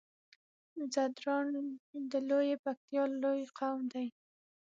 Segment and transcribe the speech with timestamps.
[0.93, 1.45] ځدراڼ
[2.11, 4.07] د لويې پکتيا لوی قوم دی